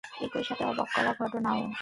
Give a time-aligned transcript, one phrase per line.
[0.25, 1.59] একই সাথে অবাক করা ঘটনাও!